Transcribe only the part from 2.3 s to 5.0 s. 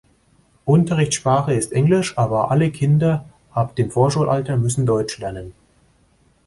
alle Kinder ab dem Vorschulalter müssen